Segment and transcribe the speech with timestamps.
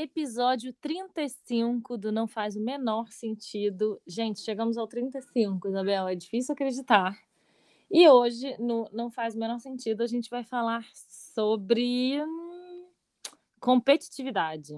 [0.00, 4.00] Episódio 35 do Não Faz o Menor Sentido.
[4.06, 7.18] Gente, chegamos ao 35, Isabel, é difícil acreditar.
[7.90, 12.86] E hoje, no Não Faz o Menor Sentido, a gente vai falar sobre hum,
[13.58, 14.72] competitividade.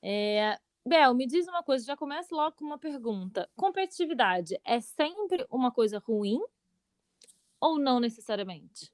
[0.00, 0.58] É...
[0.82, 3.46] Bel, me diz uma coisa, já começa logo com uma pergunta.
[3.54, 6.40] Competitividade é sempre uma coisa ruim
[7.60, 8.90] ou não necessariamente?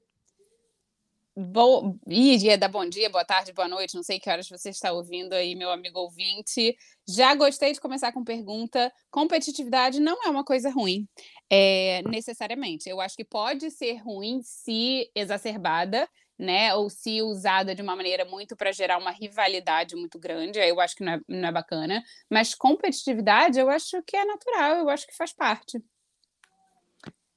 [1.41, 4.91] Bom, dia, da bom dia, boa tarde, boa noite, não sei que horas você está
[4.91, 6.75] ouvindo aí, meu amigo ouvinte.
[7.07, 8.91] Já gostei de começar com pergunta.
[9.09, 11.07] Competitividade não é uma coisa ruim,
[11.49, 12.89] é, necessariamente.
[12.89, 16.75] Eu acho que pode ser ruim se exacerbada, né?
[16.75, 20.59] Ou se usada de uma maneira muito para gerar uma rivalidade muito grande.
[20.59, 22.03] Aí eu acho que não é, não é bacana.
[22.29, 25.81] Mas competitividade, eu acho que é natural, eu acho que faz parte.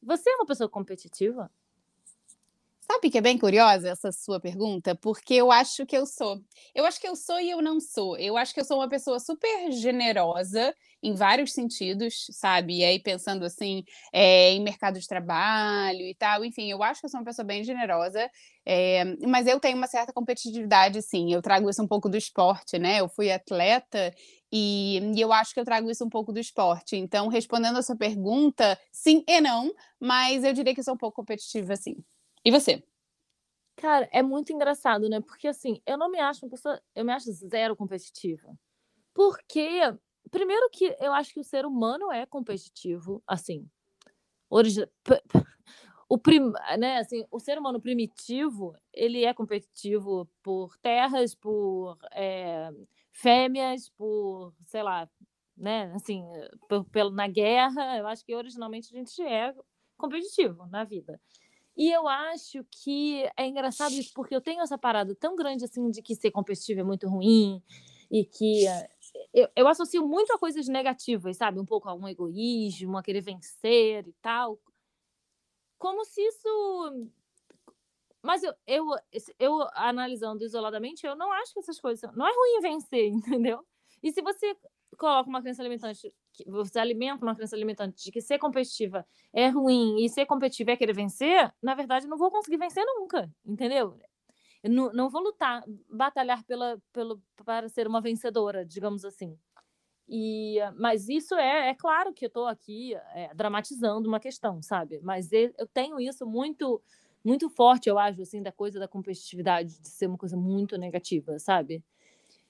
[0.03, 1.49] Você é uma pessoa competitiva?
[2.93, 4.95] Sabe que é bem curiosa essa sua pergunta?
[4.95, 6.39] Porque eu acho que eu sou.
[6.75, 8.19] Eu acho que eu sou e eu não sou.
[8.19, 12.81] Eu acho que eu sou uma pessoa super generosa em vários sentidos, sabe?
[12.81, 17.07] E aí, pensando assim, é, em mercado de trabalho e tal, enfim, eu acho que
[17.07, 18.31] eu sou uma pessoa bem generosa,
[18.65, 21.33] é, mas eu tenho uma certa competitividade, sim.
[21.33, 23.01] Eu trago isso um pouco do esporte, né?
[23.01, 24.15] Eu fui atleta
[24.53, 26.95] e, e, eu acho que eu trago isso um pouco do esporte.
[26.95, 30.99] Então, respondendo a sua pergunta, sim e não, mas eu diria que eu sou um
[30.99, 31.97] pouco competitiva, sim.
[32.45, 32.83] E você?
[33.77, 35.21] Cara, é muito engraçado, né?
[35.21, 38.57] Porque assim, eu não me acho uma pessoa, eu me acho zero competitiva.
[39.15, 39.81] Porque,
[40.31, 43.69] primeiro que eu acho que o ser humano é competitivo, assim.
[46.09, 46.53] O, prim...
[46.79, 52.71] né, assim, o ser humano primitivo, ele é competitivo por terras, por é,
[53.11, 55.09] fêmeas, por, sei lá,
[55.57, 56.23] né, assim,
[56.69, 57.97] por, na guerra.
[57.97, 59.55] Eu acho que originalmente a gente é
[59.97, 61.19] competitivo na vida.
[61.83, 65.91] E eu acho que é engraçado isso, porque eu tenho essa parada tão grande assim
[65.91, 67.61] de que ser competitivo é muito ruim
[68.09, 68.89] e que eh,
[69.35, 71.59] eu, eu associo muito a coisas negativas, sabe?
[71.59, 74.61] Um pouco a um egoísmo, a querer vencer e tal.
[75.77, 77.11] Como se isso.
[78.23, 78.87] Mas eu, eu,
[79.37, 82.09] eu analisando isoladamente, eu não acho que essas coisas.
[82.15, 83.67] Não é ruim vencer, entendeu?
[84.01, 84.57] E se você
[84.97, 86.15] coloca uma crença limitante,
[86.47, 90.77] você alimenta uma crença limitante de que ser competitiva é ruim e ser competitiva é
[90.77, 93.99] querer vencer, na verdade, não vou conseguir vencer nunca, entendeu?
[94.63, 99.37] Eu não, não vou lutar, batalhar pela, pelo, para ser uma vencedora, digamos assim.
[100.09, 105.01] E, mas isso é, é claro que eu estou aqui é, dramatizando uma questão, sabe?
[105.03, 106.83] Mas eu tenho isso muito
[107.25, 111.39] muito forte, eu acho, assim, da coisa da competitividade, de ser uma coisa muito negativa,
[111.39, 111.83] sabe?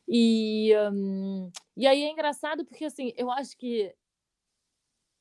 [0.08, 3.94] E, um, e aí é engraçado porque, assim, eu acho que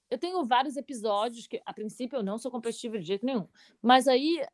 [0.09, 3.47] eu tenho vários episódios que, a princípio, eu não sou competitiva de jeito nenhum,
[3.81, 4.46] mas aí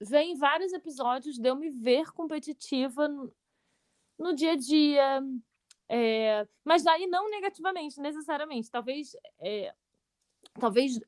[0.00, 3.32] vem vários episódios de eu me ver competitiva no,
[4.18, 5.22] no dia a dia,
[5.88, 8.70] é, mas aí não negativamente, necessariamente.
[8.70, 9.74] Talvez, é,
[10.60, 11.00] talvez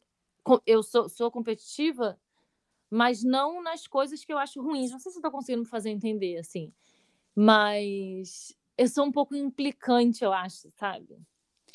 [0.67, 2.19] eu sou, sou competitiva,
[2.89, 4.91] mas não nas coisas que eu acho ruins.
[4.91, 6.73] Não sei se estou conseguindo me fazer entender, assim.
[7.35, 11.19] Mas eu sou um pouco implicante, eu acho, sabe?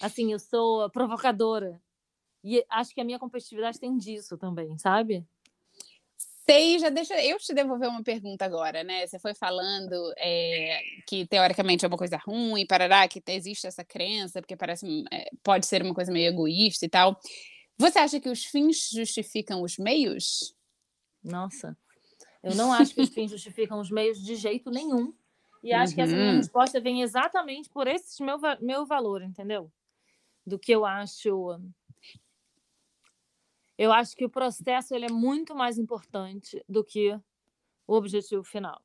[0.01, 1.81] Assim, eu sou provocadora.
[2.43, 5.25] E acho que a minha competitividade tem disso também, sabe?
[6.45, 9.07] Sei, já deixa eu te devolver uma pergunta agora, né?
[9.07, 14.41] Você foi falando é, que teoricamente é uma coisa ruim, parará, que existe essa crença,
[14.41, 17.19] porque parece é, pode ser uma coisa meio egoísta e tal.
[17.79, 20.55] Você acha que os fins justificam os meios?
[21.23, 21.75] Nossa,
[22.43, 25.15] eu não acho que os fins justificam os meios de jeito nenhum.
[25.65, 25.95] E acho uhum.
[25.95, 26.37] que essa minha uhum.
[26.37, 29.71] resposta vem exatamente por esse meu, meu valor, entendeu?
[30.45, 31.59] Do que eu acho.
[33.75, 37.19] Eu acho que o processo ele é muito mais importante do que
[37.87, 38.79] o objetivo final.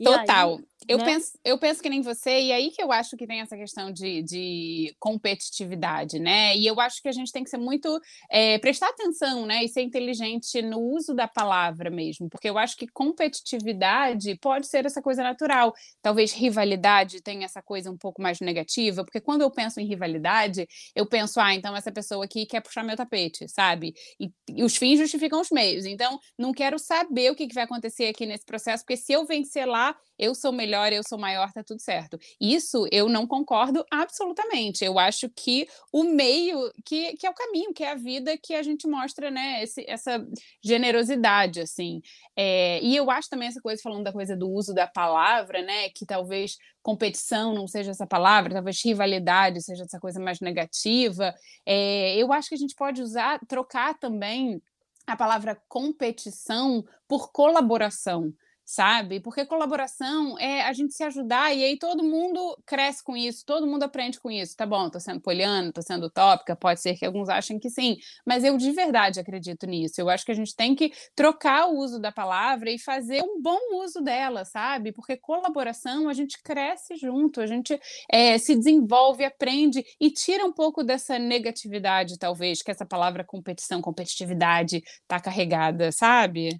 [0.00, 0.56] E Total.
[0.56, 1.04] aí, Eu, né?
[1.04, 3.92] penso, eu penso que nem você, e aí que eu acho que tem essa questão
[3.92, 6.56] de, de competitividade, né?
[6.56, 8.00] E eu acho que a gente tem que ser muito.
[8.30, 9.62] eh, prestar atenção, né?
[9.62, 14.86] E ser inteligente no uso da palavra mesmo, porque eu acho que competitividade pode ser
[14.86, 15.72] essa coisa natural.
[16.02, 20.66] Talvez rivalidade tenha essa coisa um pouco mais negativa, porque quando eu penso em rivalidade,
[20.94, 23.92] eu penso, ah, então essa pessoa aqui quer puxar meu tapete, sabe?
[24.18, 25.84] E, e os fins justificam os meios.
[25.84, 29.26] Então, não quero saber o que, que vai acontecer aqui nesse processo, porque se eu
[29.26, 32.18] vencer lá, eu sou melhor, eu sou maior, tá tudo certo.
[32.38, 34.84] Isso eu não concordo absolutamente.
[34.84, 38.54] Eu acho que o meio, que, que é o caminho, que é a vida que
[38.54, 39.62] a gente mostra, né?
[39.62, 40.26] Esse, essa
[40.62, 42.02] generosidade, assim.
[42.36, 45.88] É, e eu acho também essa coisa, falando da coisa do uso da palavra, né?
[45.88, 51.34] Que talvez competição não seja essa palavra, talvez rivalidade seja essa coisa mais negativa.
[51.64, 54.60] É, eu acho que a gente pode usar, trocar também
[55.06, 58.32] a palavra competição por colaboração
[58.70, 59.18] sabe?
[59.18, 63.66] Porque colaboração é a gente se ajudar e aí todo mundo cresce com isso, todo
[63.66, 64.56] mundo aprende com isso.
[64.56, 67.96] Tá bom, tô sendo poliana, tô sendo utópica, pode ser que alguns achem que sim,
[68.24, 70.00] mas eu de verdade acredito nisso.
[70.00, 73.42] Eu acho que a gente tem que trocar o uso da palavra e fazer um
[73.42, 74.92] bom uso dela, sabe?
[74.92, 77.76] Porque colaboração a gente cresce junto, a gente
[78.12, 83.82] eh, se desenvolve, aprende e tira um pouco dessa negatividade, talvez, que essa palavra competição,
[83.82, 86.50] competitividade tá carregada, sabe?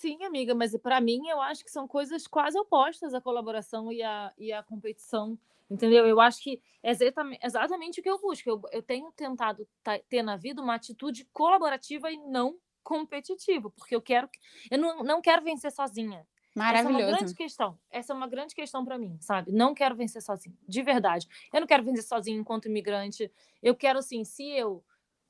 [0.00, 4.00] Sim, amiga, mas para mim eu acho que são coisas quase opostas a colaboração e
[4.00, 5.36] a, e a competição,
[5.68, 6.06] entendeu?
[6.06, 8.48] Eu acho que é exatamente, exatamente o que eu busco.
[8.48, 13.94] Eu, eu tenho tentado ta- ter na vida uma atitude colaborativa e não competitiva, porque
[13.96, 14.38] eu quero, que-
[14.70, 16.24] eu não, não quero vencer sozinha.
[16.64, 17.24] Essa é uma Maravilhoso.
[17.24, 17.76] grande questão.
[17.90, 19.50] Essa é uma grande questão para mim, sabe?
[19.50, 21.26] Não quero vencer sozinho, de verdade.
[21.52, 23.32] Eu não quero vencer sozinho enquanto imigrante.
[23.60, 24.84] Eu quero, assim, se eu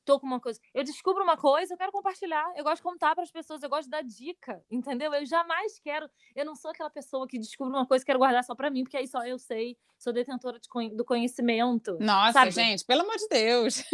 [0.09, 2.51] tô com uma coisa, eu descubro uma coisa, eu quero compartilhar.
[2.57, 5.13] Eu gosto de contar para as pessoas, eu gosto de dar dica, entendeu?
[5.13, 8.43] Eu jamais quero, eu não sou aquela pessoa que descobre uma coisa e quero guardar
[8.43, 11.99] só para mim, porque aí só eu sei, sou detentora de do conhecimento.
[12.01, 12.51] Nossa, sabe?
[12.53, 13.85] gente, pelo amor de Deus.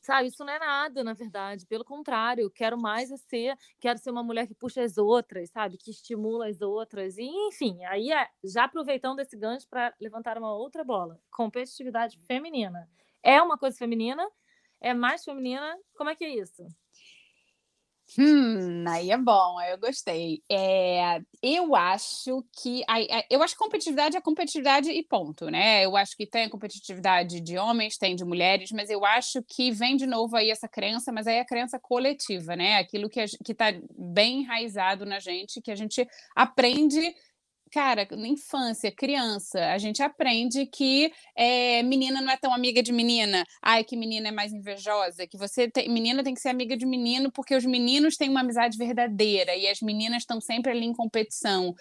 [0.00, 1.66] Sabe, isso não é nada, na verdade.
[1.66, 5.76] Pelo contrário, quero mais é ser, quero ser uma mulher que puxa as outras, sabe?
[5.76, 7.16] Que estimula as outras.
[7.16, 11.18] E, enfim, aí é- já aproveitando esse gancho para levantar uma outra bola.
[11.30, 12.88] Competitividade feminina.
[13.22, 14.22] É uma coisa feminina?
[14.88, 15.68] É mais feminina?
[15.96, 16.62] Como é que é isso?
[18.18, 20.42] Hum, aí é bom, eu gostei.
[20.48, 25.84] É, eu acho que aí- eu acho que competitividade é competitividade e ponto, né?
[25.84, 29.96] Eu acho que tem competitividade de homens, tem de mulheres, mas eu acho que vem
[29.96, 32.76] de novo aí essa crença, mas aí é a crença coletiva, né?
[32.76, 37.00] Aquilo que, a gen- que tá bem enraizado na gente, que a gente aprende.
[37.74, 42.92] Cara, na infância, criança, a gente aprende que é, menina não é tão amiga de
[42.92, 43.44] menina.
[43.60, 45.26] Ai, que menina é mais invejosa.
[45.26, 48.42] Que você tem, menina tem que ser amiga de menino porque os meninos têm uma
[48.42, 51.74] amizade verdadeira e as meninas estão sempre ali em competição.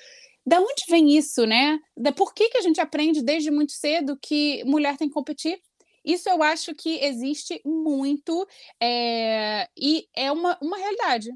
[0.43, 1.79] Da onde vem isso, né?
[1.95, 5.61] Da, por que, que a gente aprende desde muito cedo que mulher tem que competir?
[6.03, 8.47] Isso eu acho que existe muito
[8.81, 11.29] é, e é uma, uma realidade.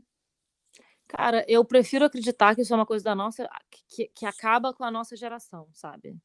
[1.07, 3.49] Cara, eu prefiro acreditar que isso é uma coisa da nossa,
[3.87, 6.17] que, que acaba com a nossa geração, sabe?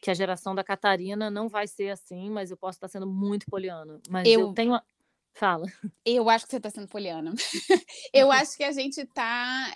[0.00, 3.46] Que a geração da Catarina não vai ser assim, mas eu posso estar sendo muito
[3.46, 4.00] poliana.
[4.08, 4.80] Mas eu, Eu- tenho.
[5.36, 5.66] Fala.
[6.06, 7.34] Eu acho que você está sendo poliana.
[8.12, 9.72] eu acho que a gente está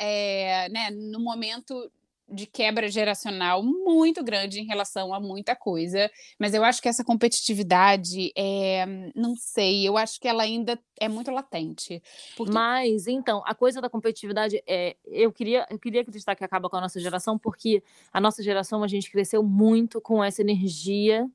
[0.70, 1.90] né, no momento
[2.30, 7.02] de quebra geracional muito grande em relação a muita coisa, mas eu acho que essa
[7.02, 12.02] competitividade, é, não sei, eu acho que ela ainda é muito latente.
[12.36, 14.96] Porque Mas, então, a coisa da competitividade é.
[15.06, 17.82] Eu queria, eu queria acreditar que acaba com a nossa geração, porque
[18.12, 21.26] a nossa geração, a gente cresceu muito com essa energia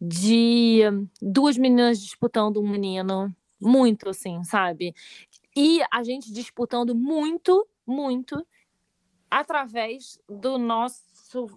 [0.00, 0.82] de
[1.20, 3.34] duas meninas disputando um menino.
[3.60, 4.94] Muito, assim, sabe?
[5.56, 8.46] E a gente disputando muito, muito
[9.30, 11.06] através do nosso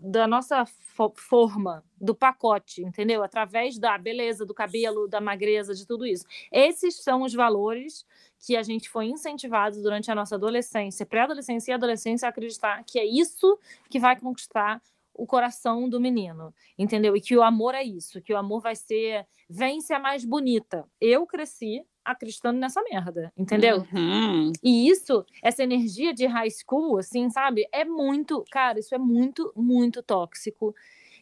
[0.02, 3.24] da nossa fo- forma, do pacote, entendeu?
[3.24, 6.26] Através da beleza, do cabelo, da magreza, de tudo isso.
[6.52, 8.06] Esses são os valores
[8.46, 13.00] que a gente foi incentivado durante a nossa adolescência, pré-adolescência e adolescência a acreditar que
[13.00, 13.58] é isso
[13.90, 14.82] que vai conquistar
[15.14, 17.16] o coração do menino, entendeu?
[17.16, 20.86] E que o amor é isso, que o amor vai ser vence a mais bonita.
[21.00, 23.86] Eu cresci acreditando nessa merda, entendeu?
[23.94, 24.52] Uhum.
[24.64, 27.68] E isso, essa energia de high school, assim, sabe?
[27.72, 30.76] É muito, cara, isso é muito, muito tóxico.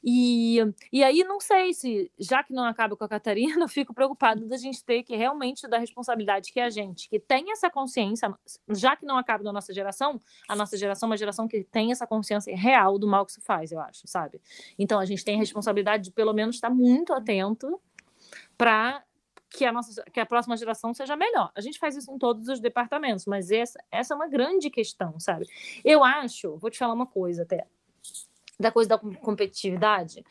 [0.03, 0.59] E,
[0.91, 4.45] e aí, não sei se, já que não acaba com a Catarina, eu fico preocupada
[4.45, 8.33] da gente ter que realmente dar responsabilidade que é a gente, que tem essa consciência,
[8.69, 11.91] já que não acaba da nossa geração, a nossa geração é uma geração que tem
[11.91, 14.41] essa consciência real do mal que se faz, eu acho, sabe?
[14.77, 17.79] Então, a gente tem a responsabilidade de, pelo menos, estar muito atento
[18.57, 19.03] para
[19.49, 21.51] que a nossa que a próxima geração seja melhor.
[21.55, 25.19] A gente faz isso em todos os departamentos, mas essa, essa é uma grande questão,
[25.19, 25.47] sabe?
[25.83, 27.65] Eu acho, vou te falar uma coisa até,
[28.59, 30.23] da coisa da competitividade.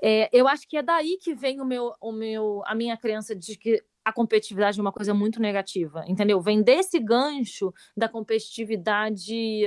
[0.00, 3.34] É, eu acho que é daí que vem o meu, o meu, a minha crença
[3.34, 6.40] de que a competitividade é uma coisa muito negativa, entendeu?
[6.40, 9.64] Vem desse gancho da competitividade.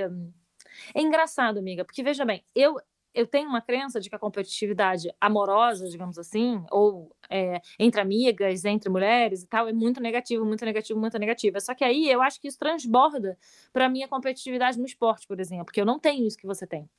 [0.95, 2.79] É engraçado, amiga, porque veja bem, eu
[3.13, 8.65] eu tenho uma crença de que a competitividade amorosa, digamos assim, ou é, entre amigas,
[8.65, 11.59] entre mulheres e tal, é muito negativo, muito negativo, muito negativa.
[11.59, 13.37] Só que aí eu acho que isso transborda
[13.73, 16.67] para a minha competitividade no esporte, por exemplo, porque eu não tenho isso que você
[16.67, 16.89] tem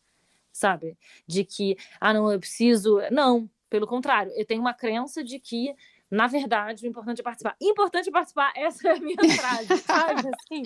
[0.53, 0.97] sabe?
[1.27, 3.01] De que, ah, não, eu preciso.
[3.11, 5.75] Não, pelo contrário, eu tenho uma crença de que,
[6.11, 7.57] na verdade, o importante é participar.
[7.61, 10.23] Importante participar, essa é a minha frase, sabe?
[10.29, 10.63] Assim.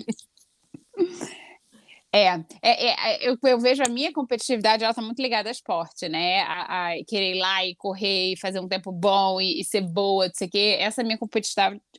[2.15, 2.27] É,
[2.61, 6.43] é, é eu, eu, vejo a minha competitividade, ela tá muito ligada ao esporte, né?
[6.43, 9.81] A, a querer ir lá e correr e fazer um tempo bom e, e ser
[9.81, 10.77] boa, não sei o quê.
[10.79, 11.19] Essa minha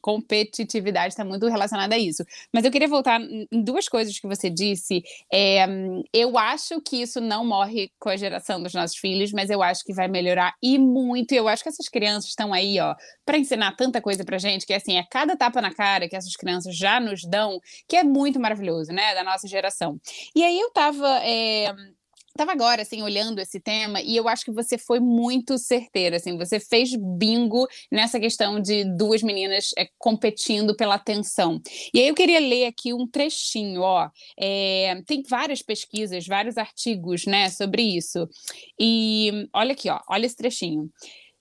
[0.00, 2.24] competitividade está muito relacionada a isso.
[2.50, 5.02] Mas eu queria voltar em duas coisas que você disse.
[5.30, 5.66] É,
[6.14, 9.84] eu acho que isso não morre com a geração dos nossos filhos, mas eu acho
[9.84, 11.32] que vai melhorar e muito.
[11.32, 12.94] Eu acho que essas crianças estão aí, ó,
[13.26, 16.36] para ensinar tanta coisa pra gente, que assim, é cada tapa na cara que essas
[16.36, 19.14] crianças já nos dão, que é muito maravilhoso, né?
[19.14, 20.00] Da nossa geração.
[20.34, 21.74] E aí eu estava é,
[22.36, 26.36] Tava agora, assim, olhando esse tema, e eu acho que você foi muito certeira, assim,
[26.36, 31.60] você fez bingo nessa questão de duas meninas é, competindo pela atenção.
[31.94, 37.24] E aí eu queria ler aqui um trechinho, ó, é, tem várias pesquisas, vários artigos,
[37.24, 38.28] né, sobre isso.
[38.78, 40.90] E olha aqui, ó, olha esse trechinho.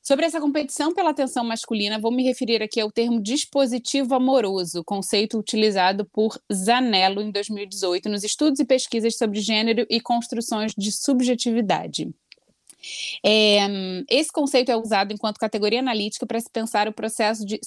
[0.07, 5.39] Sobre essa competição pela atenção masculina, vou me referir aqui ao termo dispositivo amoroso, conceito
[5.39, 12.13] utilizado por Zanello em 2018 nos estudos e pesquisas sobre gênero e construções de subjetividade.
[13.23, 13.59] É,
[14.09, 17.59] esse conceito é usado enquanto categoria analítica para se pensar o processo de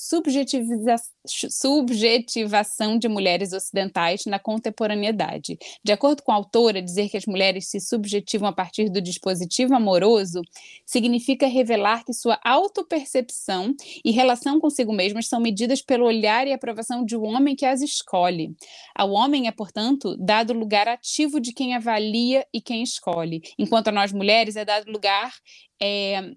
[1.48, 5.58] subjetivação de mulheres ocidentais na contemporaneidade.
[5.82, 9.74] De acordo com a autora, dizer que as mulheres se subjetivam a partir do dispositivo
[9.74, 10.42] amoroso
[10.86, 17.04] significa revelar que sua autopercepção e relação consigo mesmas são medidas pelo olhar e aprovação
[17.04, 18.54] de um homem que as escolhe.
[18.94, 23.92] Ao homem é, portanto, dado lugar ativo de quem avalia e quem escolhe, enquanto a
[23.92, 25.34] nós mulheres é dado lugar lugar
[25.80, 26.32] é,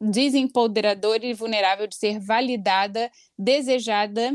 [0.00, 4.32] desempoderador e vulnerável de ser validada, desejada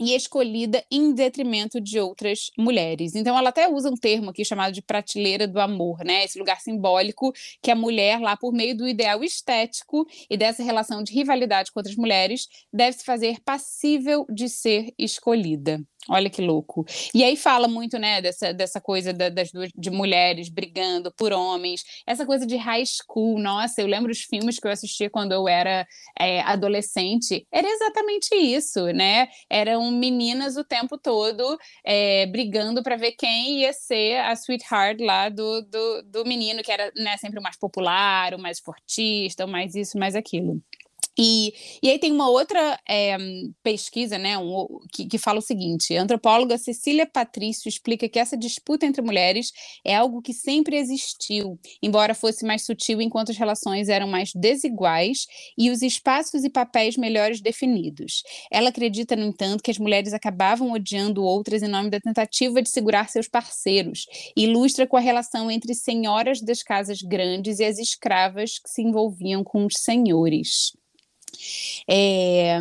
[0.00, 3.16] e escolhida em detrimento de outras mulheres.
[3.16, 6.24] Então ela até usa um termo aqui chamado de prateleira do amor, né?
[6.24, 11.02] Esse lugar simbólico que a mulher lá por meio do ideal estético e dessa relação
[11.02, 15.80] de rivalidade com outras mulheres deve se fazer passível de ser escolhida.
[16.10, 16.86] Olha que louco.
[17.14, 21.32] E aí fala muito, né, dessa, dessa coisa da, das duas de mulheres brigando por
[21.32, 23.38] homens, essa coisa de high school.
[23.38, 25.86] Nossa, eu lembro os filmes que eu assistia quando eu era
[26.18, 27.46] é, adolescente.
[27.52, 29.28] Era exatamente isso, né?
[29.50, 35.28] Eram meninas o tempo todo é, brigando para ver quem ia ser a sweetheart lá
[35.28, 39.48] do, do, do menino, que era né, sempre o mais popular, o mais esportista, o
[39.48, 40.62] mais isso, mais aquilo.
[41.18, 43.16] E, e aí tem uma outra é,
[43.60, 48.36] pesquisa né, um, que, que fala o seguinte: a antropóloga Cecília Patrício explica que essa
[48.36, 49.50] disputa entre mulheres
[49.84, 55.26] é algo que sempre existiu, embora fosse mais sutil enquanto as relações eram mais desiguais
[55.58, 58.22] e os espaços e papéis melhores definidos.
[58.50, 62.70] Ela acredita, no entanto, que as mulheres acabavam odiando outras em nome da tentativa de
[62.70, 64.06] segurar seus parceiros,
[64.36, 69.42] ilustra com a relação entre senhoras das casas grandes e as escravas que se envolviam
[69.42, 70.77] com os senhores.
[71.88, 72.58] É,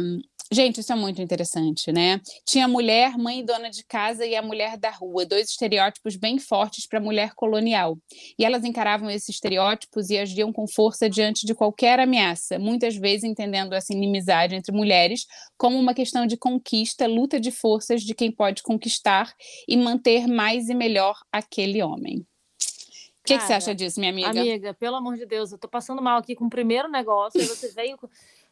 [0.50, 2.22] Gente, isso é muito interessante, né?
[2.46, 6.16] Tinha a mulher, mãe e dona de casa, e a mulher da rua, dois estereótipos
[6.16, 7.98] bem fortes para a mulher colonial.
[8.40, 13.26] E elas encaravam esses estereótipos e agiam com força diante de qualquer ameaça, muitas vezes
[13.26, 15.26] entendendo essa inimizade entre mulheres
[15.58, 19.34] como uma questão de conquista, luta de forças de quem pode conquistar
[19.68, 22.20] e manter mais e melhor aquele homem.
[22.20, 24.30] O que, que, você acha disso, minha amiga?
[24.30, 27.46] Amiga, pelo amor de Deus, eu tô passando mal aqui com o primeiro negócio, aí
[27.46, 28.00] você veio.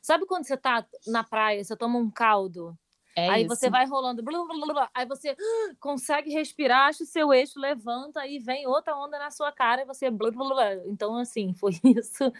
[0.05, 2.77] Sabe quando você tá na praia, você toma um caldo?
[3.15, 3.55] É aí isso.
[3.55, 7.59] você vai rolando, blá, blá, blá, aí você uh, consegue respirar, acha o seu eixo,
[7.59, 10.05] levanta e vem outra onda na sua cara e você.
[10.85, 12.31] Então, assim, foi isso.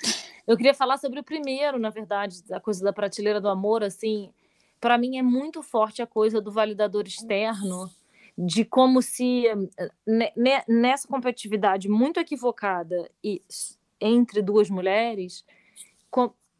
[0.46, 4.32] Eu queria falar sobre o primeiro, na verdade, a coisa da prateleira do amor, assim.
[4.80, 7.90] Para mim é muito forte a coisa do validador externo,
[8.38, 9.46] de como se
[10.68, 13.42] nessa competitividade muito equivocada e
[14.00, 15.44] entre duas mulheres,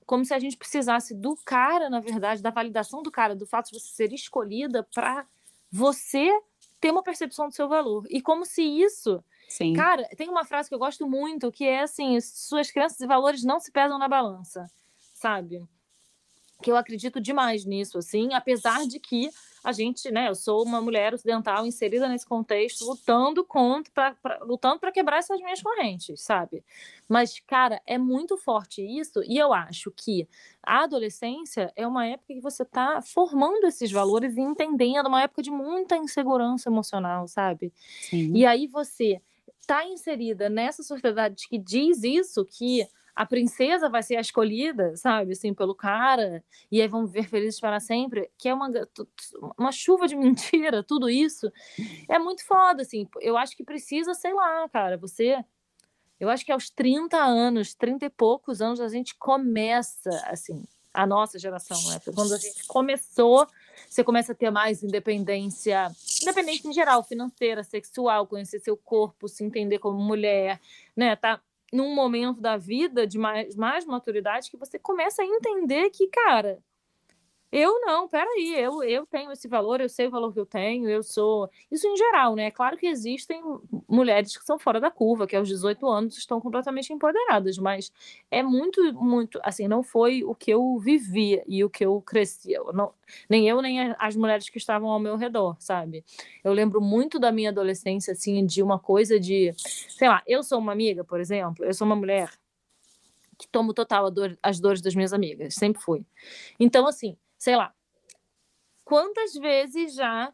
[0.06, 3.72] como se a gente precisasse do cara, na verdade, da validação do cara, do fato
[3.72, 5.26] de você ser escolhida para
[5.72, 6.32] você
[6.80, 8.06] ter uma percepção do seu valor.
[8.10, 9.24] E como se isso.
[9.50, 9.74] Sim.
[9.74, 13.44] Cara, tem uma frase que eu gosto muito que é assim: suas crenças e valores
[13.44, 14.70] não se pesam na balança,
[15.14, 15.68] sabe?
[16.62, 19.30] Que eu acredito demais nisso, assim, apesar de que
[19.64, 24.80] a gente, né, eu sou uma mulher ocidental inserida nesse contexto, lutando contra, pra, lutando
[24.80, 26.64] para quebrar essas minhas correntes, sabe?
[27.10, 30.28] Mas, cara, é muito forte isso, e eu acho que
[30.62, 35.42] a adolescência é uma época que você está formando esses valores e entendendo, uma época
[35.42, 37.74] de muita insegurança emocional, sabe?
[38.02, 38.34] Sim.
[38.36, 39.20] E aí você
[39.60, 45.32] está inserida nessa sociedade que diz isso, que a princesa vai ser a escolhida, sabe,
[45.32, 48.70] assim, pelo cara, e aí vão viver felizes para sempre, que é uma,
[49.58, 51.52] uma chuva de mentira, tudo isso.
[52.10, 53.08] É muito foda, assim.
[53.22, 55.44] Eu acho que precisa, sei lá, cara, você.
[56.20, 61.06] Eu acho que aos 30 anos, 30 e poucos anos, a gente começa, assim, a
[61.06, 62.00] nossa geração, né?
[62.14, 63.48] Quando a gente começou,
[63.90, 65.92] você começa a ter mais independência,
[66.22, 70.60] independência em geral, financeira, sexual, conhecer seu corpo, se entender como mulher,
[70.96, 71.16] né?
[71.18, 71.42] Tá
[71.76, 76.60] num momento da vida de mais, mais maturidade que você começa a entender que, cara,
[77.52, 80.90] eu não, peraí, eu, eu tenho esse valor, eu sei o valor que eu tenho,
[80.90, 81.50] eu sou.
[81.72, 82.46] Isso em geral, né?
[82.46, 83.42] É claro que existem
[83.88, 87.92] mulheres que são fora da curva, que aos 18 anos estão completamente empoderadas, mas
[88.30, 89.40] é muito, muito.
[89.44, 92.60] Assim, não foi o que eu vivia e o que eu crescia.
[92.74, 92.94] Não,
[93.30, 96.04] nem eu, nem as mulheres que estavam ao meu redor, sabe?
[96.44, 99.54] Eu lembro muito da minha adolescência, assim, de uma coisa de.
[99.58, 102.30] Sei lá, eu sou uma amiga, por exemplo, eu sou uma mulher
[103.38, 106.06] que tomo total dor, as dores das minhas amigas, sempre fui.
[106.60, 107.72] Então, assim sei lá,
[108.84, 110.34] quantas vezes já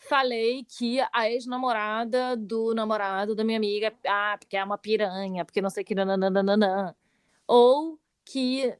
[0.00, 5.62] falei que a ex-namorada do namorado da minha amiga, ah, porque é uma piranha, porque
[5.62, 6.96] não sei o que, nananana.
[7.46, 8.76] ou que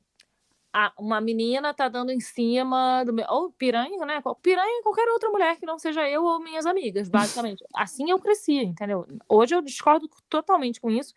[0.98, 4.20] uma menina tá dando em cima do meu, ou piranha, né?
[4.42, 7.64] Piranha qualquer outra mulher que não seja eu ou minhas amigas, basicamente.
[7.72, 9.06] Assim eu cresci, entendeu?
[9.28, 11.14] Hoje eu discordo totalmente com isso,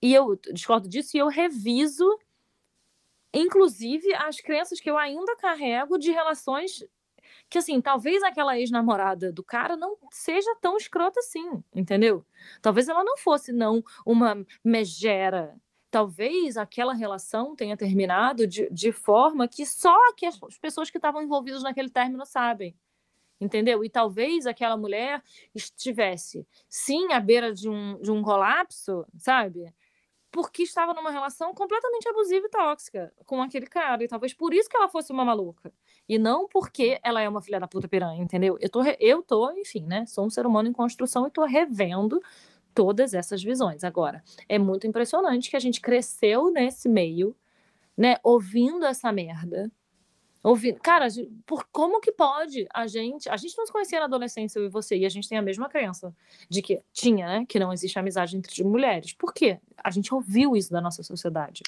[0.00, 2.08] e eu discordo disso e eu reviso
[3.32, 6.84] inclusive as crenças que eu ainda carrego de relações
[7.48, 12.24] que assim, talvez aquela ex-namorada do cara não seja tão escrota assim, entendeu?
[12.60, 15.54] Talvez ela não fosse não uma megera.
[15.90, 21.22] Talvez aquela relação tenha terminado de, de forma que só que as pessoas que estavam
[21.22, 22.74] envolvidas naquele término sabem.
[23.38, 23.84] Entendeu?
[23.84, 25.22] E talvez aquela mulher
[25.54, 29.74] estivesse, sim, à beira de um, de um colapso, sabe?
[30.32, 34.02] Porque estava numa relação completamente abusiva e tóxica com aquele cara.
[34.02, 35.70] E talvez por isso que ela fosse uma maluca.
[36.08, 38.56] E não porque ela é uma filha da puta piranha, entendeu?
[38.58, 40.06] Eu tô, eu tô, enfim, né?
[40.06, 42.20] Sou um ser humano em construção e tô revendo
[42.74, 43.84] todas essas visões.
[43.84, 47.36] Agora, é muito impressionante que a gente cresceu nesse meio,
[47.96, 48.16] né?
[48.22, 49.70] Ouvindo essa merda
[50.42, 50.80] ouvindo.
[50.80, 51.06] Cara,
[51.46, 53.28] por como que pode a gente.
[53.28, 55.42] A gente não se conhecia na adolescência, eu e você, e a gente tem a
[55.42, 56.14] mesma crença
[56.48, 57.46] de que tinha, né?
[57.48, 59.12] Que não existe amizade entre mulheres.
[59.12, 59.58] Por quê?
[59.82, 61.62] A gente ouviu isso da nossa sociedade.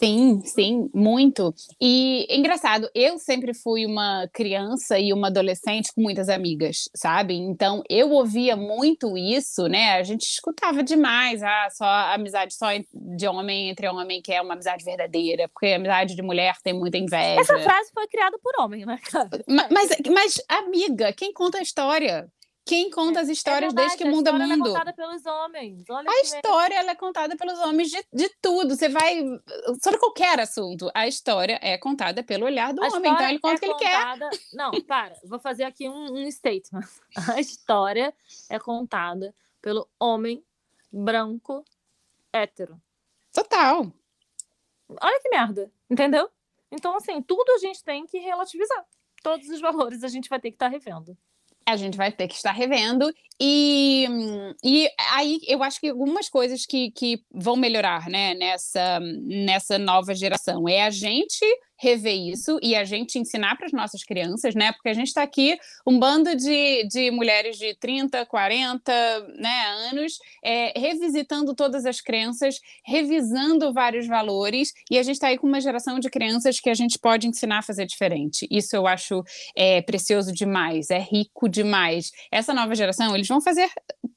[0.00, 1.54] Sim, sim, muito.
[1.78, 7.34] E engraçado, eu sempre fui uma criança e uma adolescente com muitas amigas, sabe?
[7.34, 9.98] Então eu ouvia muito isso, né?
[9.98, 14.54] A gente escutava demais, ah, só amizade só de homem entre homem, que é uma
[14.54, 17.38] amizade verdadeira, porque amizade de mulher tem muita inveja.
[17.38, 19.28] Essa frase foi criada por homem, né, cara?
[19.46, 22.26] Mas, mas, mas amiga, quem conta a história?
[22.70, 24.76] Quem conta as histórias é verdade, desde que o mundo é mundo?
[24.76, 25.84] A história é contada pelos homens.
[25.90, 28.76] Olha a história é contada pelos homens de, de tudo.
[28.76, 29.24] Você vai.
[29.82, 30.88] Sobre qualquer assunto.
[30.94, 33.10] A história é contada pelo olhar do a homem.
[33.12, 34.26] Então ele conta é o que contada...
[34.26, 34.56] ele quer.
[34.56, 35.16] Não, para.
[35.24, 36.86] Vou fazer aqui um, um statement.
[37.34, 38.14] A história
[38.48, 40.40] é contada pelo homem
[40.92, 41.64] branco
[42.32, 42.80] hétero.
[43.32, 43.92] Total.
[44.88, 45.72] Olha que merda.
[45.90, 46.30] Entendeu?
[46.70, 48.86] Então, assim, tudo a gente tem que relativizar.
[49.24, 51.18] Todos os valores a gente vai ter que estar tá revendo
[51.70, 53.12] a gente vai ter que estar revendo.
[53.40, 54.06] E,
[54.62, 60.14] e aí eu acho que algumas coisas que, que vão melhorar né, nessa, nessa nova
[60.14, 61.44] geração é a gente
[61.80, 64.70] rever isso e a gente ensinar para as nossas crianças, né?
[64.72, 68.92] Porque a gente está aqui, um bando de, de mulheres de 30, 40
[69.38, 75.38] né, anos, é, revisitando todas as crenças, revisando vários valores, e a gente está aí
[75.38, 78.46] com uma geração de crianças que a gente pode ensinar a fazer diferente.
[78.50, 79.22] Isso eu acho
[79.56, 82.10] é, precioso demais, é rico demais.
[82.30, 83.70] Essa nova geração, eles vão fazer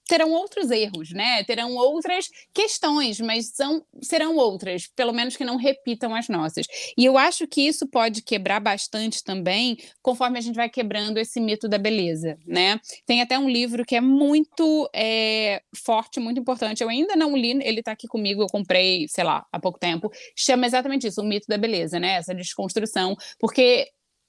[0.07, 1.43] terão outros erros, né?
[1.43, 6.65] Terão outras questões, mas são, serão outras, pelo menos que não repitam as nossas.
[6.97, 11.39] E eu acho que isso pode quebrar bastante também, conforme a gente vai quebrando esse
[11.39, 12.79] mito da beleza, né?
[13.05, 16.83] Tem até um livro que é muito é, forte, muito importante.
[16.83, 20.11] Eu ainda não li, ele está aqui comigo, eu comprei, sei lá, há pouco tempo.
[20.35, 22.15] Chama exatamente isso, o mito da beleza, né?
[22.15, 23.87] Essa desconstrução, porque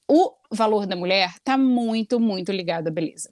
[0.08, 3.30] o valor da mulher está muito, muito ligado à beleza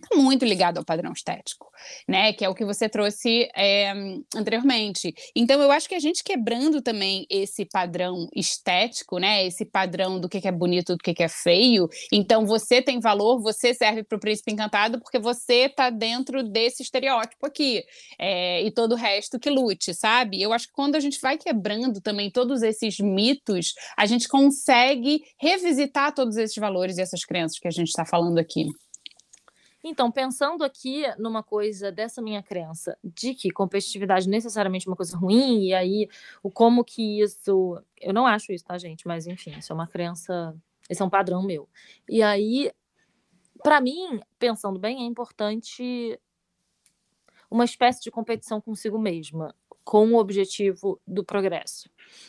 [0.00, 1.66] está muito ligado ao padrão estético,
[2.08, 2.32] né?
[2.32, 3.92] Que é o que você trouxe é,
[4.34, 5.12] anteriormente.
[5.34, 9.44] Então, eu acho que a gente quebrando também esse padrão estético, né?
[9.46, 11.88] Esse padrão do que é bonito, do que é feio.
[12.12, 16.82] Então, você tem valor, você serve para o príncipe encantado porque você está dentro desse
[16.82, 17.82] estereótipo aqui.
[18.18, 20.40] É, e todo o resto que lute, sabe?
[20.40, 25.22] Eu acho que quando a gente vai quebrando também todos esses mitos, a gente consegue
[25.40, 28.66] revisitar todos esses valores e essas crenças que a gente está falando aqui.
[29.88, 35.16] Então, pensando aqui numa coisa dessa minha crença, de que competitividade necessariamente é uma coisa
[35.16, 36.08] ruim, e aí
[36.42, 37.82] o como que isso.
[38.00, 39.06] Eu não acho isso, tá, gente?
[39.08, 40.54] Mas enfim, isso é uma crença.
[40.90, 41.68] Esse é um padrão meu.
[42.08, 42.70] E aí,
[43.62, 46.20] para mim, pensando bem, é importante
[47.50, 49.54] uma espécie de competição consigo mesma
[49.88, 51.88] com o objetivo do progresso,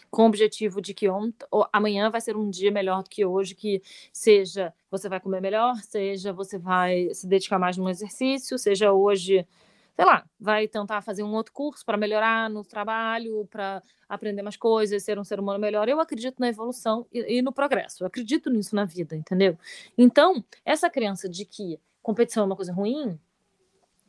[0.10, 3.54] com o objetivo de que ontem, amanhã vai ser um dia melhor do que hoje,
[3.54, 3.82] que
[4.14, 9.46] seja você vai comer melhor, seja você vai se dedicar mais no exercício, seja hoje,
[9.94, 14.56] sei lá, vai tentar fazer um outro curso para melhorar no trabalho, para aprender mais
[14.56, 15.90] coisas, ser um ser humano melhor.
[15.90, 19.58] Eu acredito na evolução e, e no progresso, eu acredito nisso na vida, entendeu?
[19.98, 23.20] Então, essa crença de que competição é uma coisa ruim,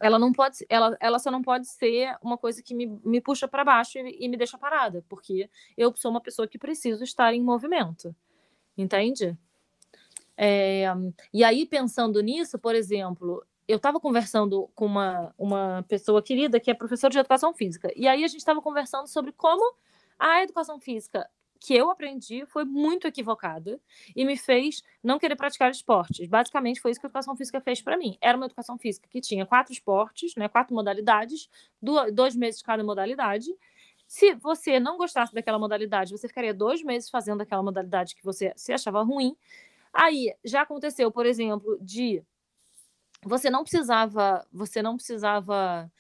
[0.01, 3.47] ela não pode ela, ela só não pode ser uma coisa que me, me puxa
[3.47, 7.35] para baixo e, e, me deixa parada porque eu sou uma pessoa que preciso estar
[7.35, 8.15] em movimento
[8.77, 9.37] entende?
[10.37, 10.87] É,
[11.33, 16.71] e aí pensando nisso por exemplo eu estava conversando com uma, uma pessoa querida que
[16.71, 19.75] é professora de educação física e aí a gente estava conversando sobre como
[20.19, 21.29] a educação física
[21.61, 23.79] que eu aprendi foi muito equivocada
[24.17, 26.27] e me fez não querer praticar esportes.
[26.27, 28.17] Basicamente, foi isso que a educação física fez para mim.
[28.21, 31.51] Era uma educação física que tinha quatro esportes, né, quatro modalidades,
[32.15, 33.51] dois meses cada modalidade.
[34.09, 38.53] Se você não gostasse daquela modalidade, você ficaria dois meses fazendo aquela modalidade que você
[38.57, 39.37] se achava ruim.
[39.93, 42.23] Aí já aconteceu, por exemplo, de
[43.23, 45.93] você não precisava, você não precisava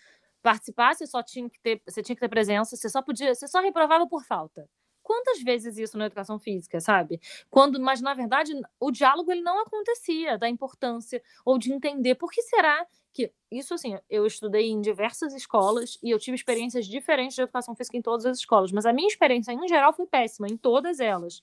[0.42, 3.46] participar, você só tinha que ter, você tinha que ter presença, você só podia, você
[3.46, 4.66] só reprovava por falta
[5.10, 7.20] quantas vezes isso na educação física, sabe?
[7.50, 12.30] Quando, mas na verdade o diálogo ele não acontecia da importância ou de entender por
[12.30, 17.34] que será que isso assim, eu estudei em diversas escolas e eu tive experiências diferentes
[17.34, 20.46] de educação física em todas as escolas, mas a minha experiência em geral foi péssima
[20.46, 21.42] em todas elas.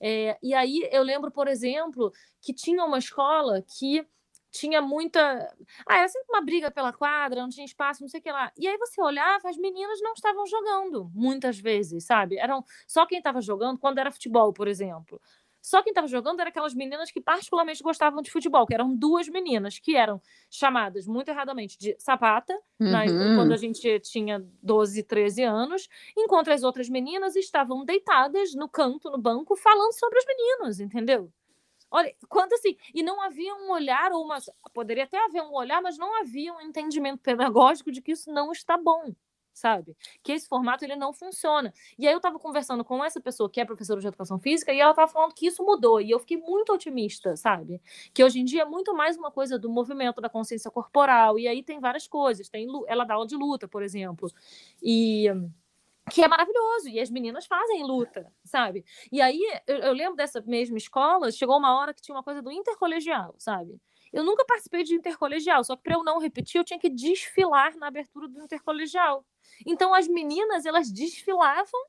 [0.00, 4.06] É, e aí eu lembro, por exemplo, que tinha uma escola que
[4.52, 5.20] tinha muita.
[5.86, 8.52] Ah, era sempre uma briga pela quadra, não tinha espaço, não sei o que lá.
[8.56, 12.36] E aí você olhava, as meninas não estavam jogando, muitas vezes, sabe?
[12.38, 15.20] Eram só quem estava jogando quando era futebol, por exemplo.
[15.62, 19.28] Só quem estava jogando eram aquelas meninas que particularmente gostavam de futebol, que eram duas
[19.28, 22.90] meninas que eram chamadas muito erradamente de sapata, uhum.
[22.90, 23.04] na,
[23.36, 25.88] quando a gente tinha 12, 13 anos,
[26.18, 31.32] enquanto as outras meninas estavam deitadas no canto, no banco, falando sobre os meninos, entendeu?
[31.92, 34.38] Olha, quando assim, e não havia um olhar ou uma.
[34.72, 38.50] Poderia até haver um olhar, mas não havia um entendimento pedagógico de que isso não
[38.50, 39.14] está bom,
[39.52, 39.94] sabe?
[40.22, 41.70] Que esse formato ele não funciona.
[41.98, 44.80] E aí eu estava conversando com essa pessoa que é professora de educação física e
[44.80, 46.00] ela estava falando que isso mudou.
[46.00, 47.78] E eu fiquei muito otimista, sabe?
[48.14, 51.38] Que hoje em dia é muito mais uma coisa do movimento da consciência corporal.
[51.38, 52.48] E aí tem várias coisas.
[52.48, 54.30] Tem, ela dá aula de luta, por exemplo.
[54.82, 55.26] E
[56.12, 58.84] que é maravilhoso, e as meninas fazem luta, sabe?
[59.10, 62.42] E aí, eu, eu, lembro dessa mesma escola, chegou uma hora que tinha uma coisa
[62.42, 63.80] do intercolegial, sabe?
[64.12, 67.74] Eu nunca participei de intercolegial, só que para eu não repetir, eu tinha que desfilar
[67.78, 69.24] na abertura do intercolegial.
[69.66, 71.80] Então, as meninas, elas desfilavam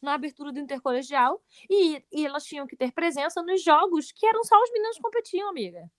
[0.00, 4.44] na abertura do intercolegial e, e elas tinham que ter presença nos jogos que eram
[4.44, 5.90] só os meninos competiam, amiga.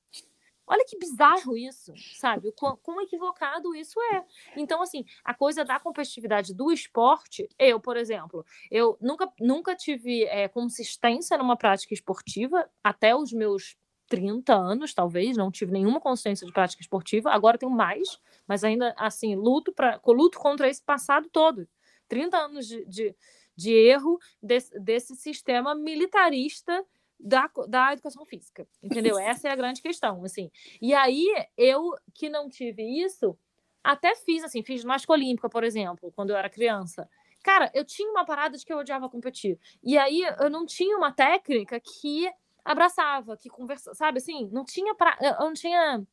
[0.68, 2.52] Olha que bizarro isso, sabe?
[2.54, 4.24] Quão, quão, equivocado isso é.
[4.58, 10.24] Então, assim, a coisa da competitividade do esporte, eu, por exemplo, eu nunca, nunca tive
[10.26, 16.46] é, consistência numa prática esportiva até os meus 30 anos, talvez, não tive nenhuma consciência
[16.46, 19.74] de prática esportiva, agora tenho mais, mas ainda assim, luto,
[20.08, 21.68] luto contra esse passado todo.
[22.08, 23.16] 30 anos de, de,
[23.56, 26.86] de erro desse, desse sistema militarista
[27.20, 29.18] da, da educação física, entendeu?
[29.20, 30.52] Essa é a grande questão, assim.
[30.82, 31.26] E aí,
[31.58, 33.38] eu que não tive isso,
[33.84, 37.10] até fiz, assim, fiz ginástica olímpica, por exemplo, quando eu era criança.
[37.44, 39.60] Cara, eu tinha uma parada de que eu odiava competir.
[39.84, 42.30] E aí, eu não tinha uma técnica que
[42.64, 45.16] abraçava, que conversava, sabe, assim, não tinha, pra...
[45.22, 46.04] eu não tinha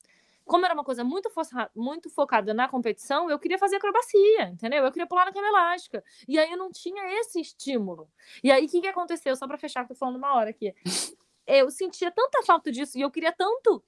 [0.44, 1.30] como era uma coisa muito,
[1.74, 4.84] muito focada na competição, eu queria fazer acrobacia, entendeu?
[4.84, 6.02] Eu queria pular na cama elástica.
[6.26, 8.08] E aí eu não tinha esse estímulo.
[8.42, 9.34] E aí o que, que aconteceu?
[9.36, 10.74] Só para fechar, que eu tô falando uma hora aqui.
[11.46, 13.82] Eu sentia tanta falta disso e eu queria tanto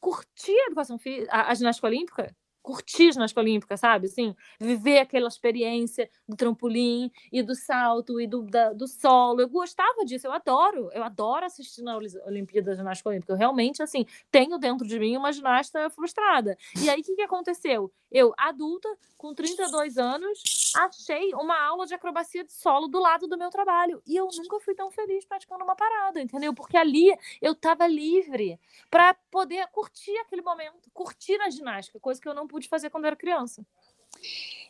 [0.00, 0.98] curtir a educação
[1.30, 4.06] a, a ginástica olímpica, curtir ginástica olímpica, sabe?
[4.06, 9.40] Assim, viver aquela experiência do trampolim e do salto e do, da, do solo.
[9.40, 13.32] Eu gostava disso, eu adoro, eu adoro assistir na Olimpíada Ginástica Olímpica.
[13.32, 16.56] Eu realmente, assim, tenho dentro de mim uma ginasta frustrada.
[16.80, 17.92] E aí, o que, que aconteceu?
[18.10, 23.38] Eu, adulta, com 32 anos, achei uma aula de acrobacia de solo do lado do
[23.38, 24.02] meu trabalho.
[24.06, 26.52] E eu nunca fui tão feliz praticando uma parada, entendeu?
[26.52, 28.58] Porque ali eu estava livre
[28.90, 33.06] para poder curtir aquele momento, curtir a ginástica, coisa que eu não pude fazer quando
[33.06, 33.66] era criança.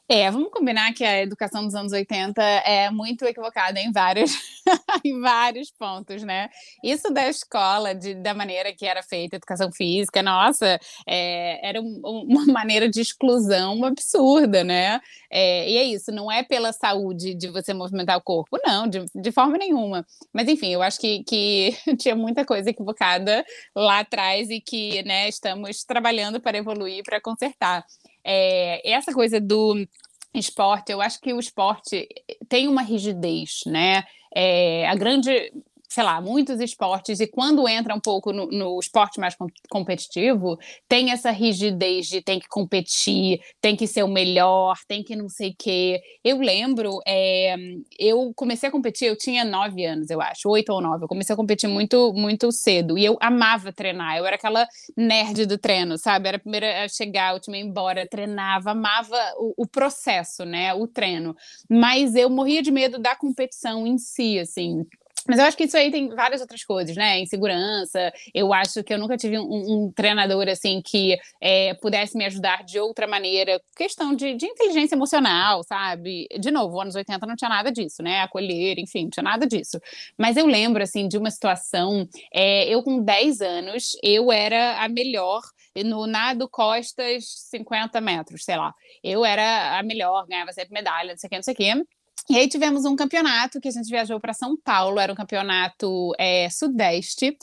[0.09, 4.33] É, vamos combinar que a educação dos anos 80 é muito equivocada em vários,
[5.02, 6.50] em vários pontos, né?
[6.85, 11.81] Isso da escola, de, da maneira que era feita a educação física, nossa, é, era
[11.81, 15.00] um, uma maneira de exclusão absurda, né?
[15.31, 19.07] É, e é isso, não é pela saúde de você movimentar o corpo, não, de,
[19.14, 20.05] de forma nenhuma.
[20.31, 23.42] Mas, enfim, eu acho que, que tinha muita coisa equivocada
[23.74, 27.83] lá atrás e que né, estamos trabalhando para evoluir, para consertar.
[28.24, 29.87] É, essa coisa do
[30.35, 32.08] esporte, eu acho que o esporte
[32.48, 34.04] tem uma rigidez, né?
[34.35, 35.52] É, a grande
[35.92, 40.59] sei lá, muitos esportes, e quando entra um pouco no, no esporte mais com, competitivo,
[40.88, 45.28] tem essa rigidez de tem que competir, tem que ser o melhor, tem que não
[45.28, 46.00] sei o quê.
[46.24, 47.55] Eu lembro, é,
[47.98, 51.05] eu comecei a competir, eu tinha nove anos, eu acho, oito ou nove.
[51.05, 55.44] Eu comecei a competir muito, muito cedo, e eu amava treinar, eu era aquela nerd
[55.44, 56.26] do treino, sabe?
[56.26, 60.46] Era a primeira a chegar, a última a ir embora, treinava, amava o, o processo,
[60.46, 60.72] né?
[60.72, 61.37] O treino.
[61.68, 64.87] Mas eu morria de medo da competição em si, assim.
[65.28, 67.20] Mas eu acho que isso aí tem várias outras coisas, né?
[67.20, 68.12] Insegurança.
[68.35, 69.44] Eu acho que eu nunca tive um,
[69.87, 73.61] um treinador assim que é, pudesse me ajudar de outra maneira.
[73.76, 76.26] Questão de, de, inteligência emocional, sabe?
[76.38, 78.20] De novo, anos 80 não tinha nada disso, né?
[78.20, 79.80] Acolher, enfim, não tinha nada disso.
[80.18, 82.08] Mas eu lembro, assim, de uma situação.
[82.32, 85.42] É, eu, com 10 anos, eu era a melhor
[85.85, 88.74] no nado costas 50 metros, sei lá.
[89.02, 92.01] Eu era a melhor, ganhava sempre medalha, não sei o que, não sei o que.
[92.31, 96.12] E aí tivemos um campeonato que a gente viajou para São Paulo, era um campeonato
[96.18, 97.37] é, sudeste,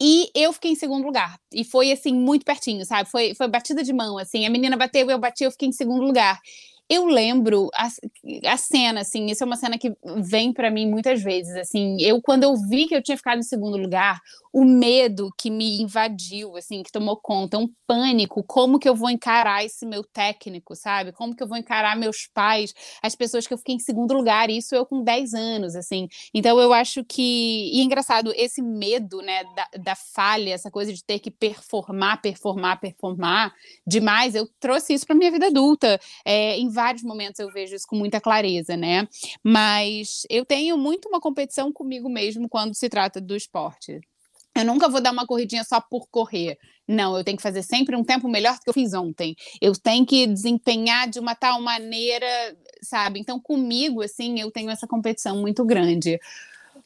[0.00, 1.38] e eu fiquei em segundo lugar.
[1.52, 3.08] E foi assim, muito pertinho, sabe?
[3.08, 4.46] Foi, foi batida de mão, assim.
[4.46, 6.38] A menina bateu, eu bati, eu fiquei em segundo lugar.
[6.88, 7.88] Eu lembro a,
[8.46, 12.20] a cena, assim, isso é uma cena que vem para mim muitas vezes, assim, eu
[12.22, 14.20] quando eu vi que eu tinha ficado em segundo lugar,
[14.52, 19.10] o medo que me invadiu, assim, que tomou conta, um pânico, como que eu vou
[19.10, 21.12] encarar esse meu técnico, sabe?
[21.12, 24.50] Como que eu vou encarar meus pais, as pessoas que eu fiquei em segundo lugar,
[24.50, 26.08] isso eu com 10 anos, assim.
[26.32, 30.92] Então eu acho que, e é engraçado, esse medo, né, da, da falha, essa coisa
[30.92, 33.52] de ter que performar, performar, performar
[33.86, 36.00] demais, eu trouxe isso para minha vida adulta.
[36.24, 39.08] É, em vários momentos eu vejo isso com muita clareza, né?
[39.42, 44.00] Mas eu tenho muito uma competição comigo mesmo quando se trata do esporte.
[44.54, 46.56] Eu nunca vou dar uma corridinha só por correr.
[46.86, 49.34] Não, eu tenho que fazer sempre um tempo melhor do que eu fiz ontem.
[49.60, 52.26] Eu tenho que desempenhar de uma tal maneira,
[52.80, 53.18] sabe?
[53.18, 56.16] Então, comigo, assim, eu tenho essa competição muito grande.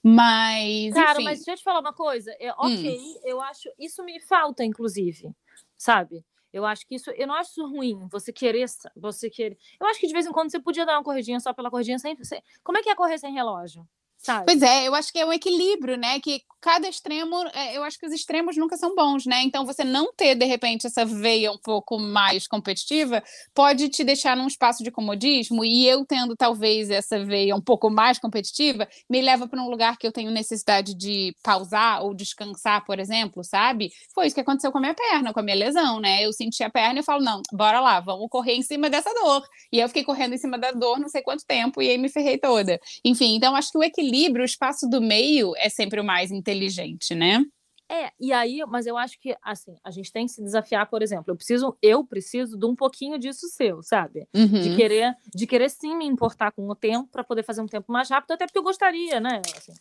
[0.03, 0.95] Mas.
[0.95, 1.25] Cara, enfim.
[1.25, 2.35] mas deixa eu te falar uma coisa.
[2.41, 3.21] É, ok, hum.
[3.25, 3.69] eu acho.
[3.79, 5.31] Isso me falta, inclusive,
[5.77, 6.25] sabe?
[6.53, 9.57] Eu acho que isso, eu não acho isso ruim, você querer, você querer.
[9.81, 11.99] Eu acho que de vez em quando você podia dar uma corridinha só pela corridinha
[11.99, 12.43] sem, sem...
[12.63, 13.89] Como é que é correr sem relógio?
[14.19, 14.47] Sabe?
[14.47, 16.21] Pois é, eu acho que é um equilíbrio, né?
[16.21, 19.43] Que cada extremo, é, eu acho que os extremos nunca são bons, né?
[19.43, 23.21] Então, você não ter, de repente, essa veia um pouco mais competitiva
[23.53, 27.91] pode te deixar num espaço de comodismo, e eu tendo, talvez, essa veia um pouco
[27.91, 32.85] mais competitiva, me leva para um lugar que eu tenho necessidade de pausar ou descansar,
[32.85, 33.91] por exemplo, sabe?
[34.15, 36.25] Foi isso que aconteceu com a minha perna, com a minha lesão, né?
[36.25, 39.43] Eu senti a perna e falo, não, bora lá, vamos correr em cima dessa dor.
[39.73, 42.09] E eu fiquei correndo em cima da dor não sei quanto tempo, e aí me
[42.09, 42.81] ferrei toda.
[43.05, 46.52] Enfim, então acho que o equilíbrio, o espaço do meio é sempre o mais inteligente
[46.53, 47.45] inteligente, né?
[47.93, 51.03] É, e aí, mas eu acho que assim, a gente tem que se desafiar, por
[51.03, 54.27] exemplo, eu preciso, eu preciso de um pouquinho disso seu, sabe?
[54.35, 54.63] Uhum.
[54.63, 57.93] De querer, de querer sim me importar com o tempo para poder fazer um tempo
[57.93, 59.43] mais rápido, até porque eu gostaria, né?
[59.55, 59.75] Assim.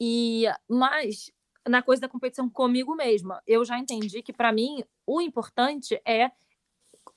[0.00, 1.30] E mas
[1.68, 6.30] na coisa da competição comigo mesma, eu já entendi que para mim o importante é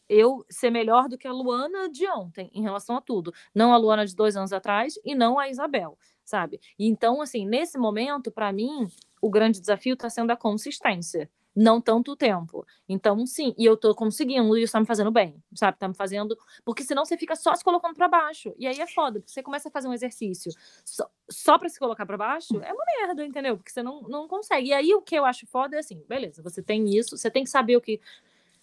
[0.10, 3.34] eu ser melhor do que a Luana de ontem em relação a tudo.
[3.56, 6.60] Não a Luana de dois anos atrás e não a Isabel sabe?
[6.78, 8.88] Então, assim, nesse momento, para mim,
[9.22, 12.66] o grande desafio está sendo a consistência, não tanto tempo.
[12.90, 15.78] Então, sim, e eu tô conseguindo, e isso tá me fazendo bem, sabe?
[15.78, 16.38] Tá me fazendo.
[16.66, 18.54] Porque senão você fica só se colocando para baixo.
[18.58, 20.52] E aí é foda, porque você começa a fazer um exercício
[20.84, 23.56] só, só para se colocar para baixo, é uma merda, entendeu?
[23.56, 24.70] Porque você não, não consegue.
[24.70, 27.44] E aí o que eu acho foda é assim, beleza, você tem isso, você tem
[27.44, 28.02] que saber o que.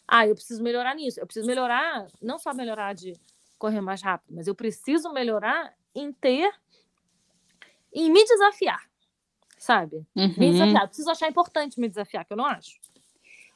[0.07, 1.21] Ah, eu preciso melhorar nisso.
[1.21, 3.15] Eu preciso melhorar, não só melhorar de
[3.57, 6.53] correr mais rápido, mas eu preciso melhorar em ter
[7.93, 8.83] em me desafiar,
[9.59, 10.07] sabe?
[10.17, 10.35] Uhum.
[10.37, 10.87] Me desafiar.
[10.87, 12.79] Preciso achar importante me desafiar, que eu não acho.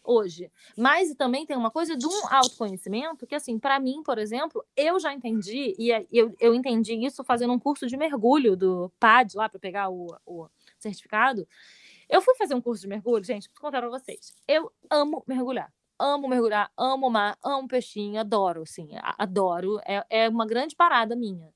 [0.04, 0.50] hoje.
[0.76, 5.00] Mas também tem uma coisa de um autoconhecimento que, assim, para mim, por exemplo, eu
[5.00, 9.34] já entendi, e é, eu, eu entendi isso fazendo um curso de mergulho do PAD
[9.34, 10.46] lá para pegar o, o
[10.78, 11.48] certificado.
[12.08, 14.34] Eu fui fazer um curso de mergulho, gente, vou contar pra vocês.
[14.46, 15.72] Eu amo mergulhar.
[15.98, 19.80] Amo mergulhar, amo mar, amo peixinho, adoro, assim, adoro.
[19.86, 21.54] É, é uma grande parada minha.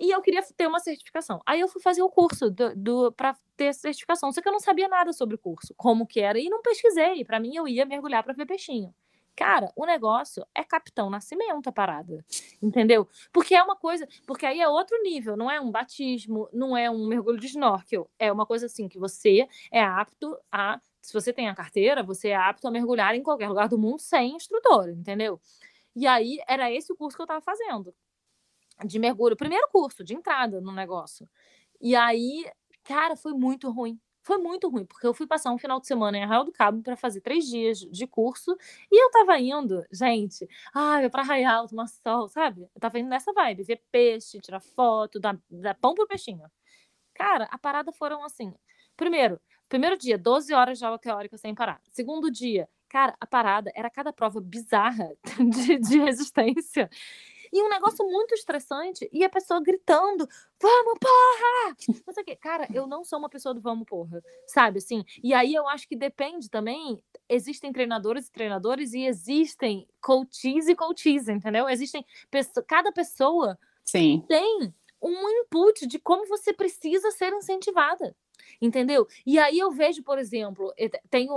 [0.00, 1.40] E eu queria ter uma certificação.
[1.46, 4.32] Aí eu fui fazer o curso do, do para ter certificação.
[4.32, 7.24] Só que eu não sabia nada sobre o curso, como que era, e não pesquisei.
[7.24, 8.94] Para mim, eu ia mergulhar para ver peixinho.
[9.36, 12.24] Cara, o negócio é Capitão Nascimento a parada.
[12.62, 13.08] Entendeu?
[13.32, 14.06] Porque é uma coisa.
[14.26, 18.08] Porque aí é outro nível, não é um batismo, não é um mergulho de snorkel.
[18.18, 20.80] É uma coisa assim que você é apto a.
[21.02, 24.00] Se você tem a carteira, você é apto a mergulhar em qualquer lugar do mundo
[24.00, 25.38] sem instrutor, entendeu?
[25.94, 27.94] E aí era esse o curso que eu estava fazendo
[28.84, 31.28] de mergulho, primeiro curso de entrada no negócio.
[31.80, 32.44] E aí,
[32.84, 34.00] cara, foi muito ruim.
[34.22, 36.82] Foi muito ruim, porque eu fui passar um final de semana em Arraial do Cabo
[36.82, 38.56] para fazer três dias de curso
[38.90, 42.62] e eu tava indo, gente, ai, para Arraial, tomar sol, sabe?
[42.74, 46.50] Eu tava indo nessa vibe, ver peixe, tirar foto, dar, dar pão pro peixinho.
[47.14, 48.54] Cara, a parada foram assim.
[48.96, 51.80] Primeiro, primeiro dia, 12 horas de aula teórica sem parar.
[51.90, 55.10] Segundo dia, cara, a parada era cada prova bizarra
[55.50, 56.88] de, de resistência.
[57.54, 60.28] E um negócio muito estressante, e a pessoa gritando:
[60.60, 61.76] Vamos, porra!
[62.04, 62.34] Não sei o quê.
[62.34, 64.20] Cara, eu não sou uma pessoa do vamos, porra.
[64.44, 65.04] Sabe assim?
[65.22, 67.00] E aí eu acho que depende também.
[67.28, 71.68] Existem treinadores e treinadores, e existem coaches e coaches, entendeu?
[71.68, 72.04] Existem.
[72.66, 74.24] Cada pessoa Sim.
[74.26, 78.16] tem um input de como você precisa ser incentivada
[78.60, 79.06] entendeu?
[79.26, 80.72] E aí eu vejo, por exemplo,
[81.10, 81.28] tem,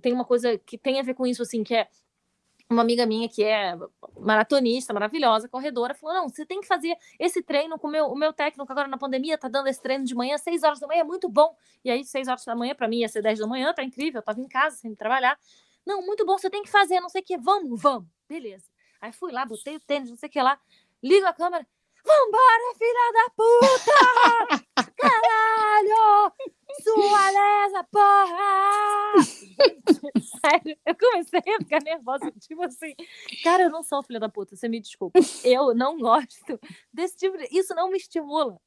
[0.00, 1.88] tem uma coisa que tem a ver com isso, assim, que é
[2.68, 3.76] uma amiga minha que é
[4.18, 8.16] maratonista, maravilhosa, corredora, falou: não, você tem que fazer esse treino com o meu, o
[8.16, 11.00] meu técnico agora na pandemia, tá dando esse treino de manhã, seis horas da manhã,
[11.00, 11.56] é muito bom.
[11.84, 14.18] E aí, seis horas da manhã, para mim ia ser dez da manhã, tá incrível,
[14.18, 15.38] eu tava em casa sem trabalhar.
[15.86, 18.64] Não, muito bom, você tem que fazer, não sei o que, vamos, vamos, beleza.
[19.00, 20.58] Aí fui lá, botei o tênis, não sei o que lá,
[21.02, 21.66] ligo a câmera,
[22.06, 23.98] Vambora, filha da puta!
[24.96, 26.32] Caralho!
[26.80, 29.14] Sua lesa, porra!
[30.40, 30.78] Sério,
[31.60, 32.94] ficar nervosa, tipo assim,
[33.42, 35.18] cara, eu não sou filha da puta, você me desculpa.
[35.44, 36.58] Eu não gosto
[36.92, 37.48] desse tipo de...
[37.50, 38.60] Isso não me estimula.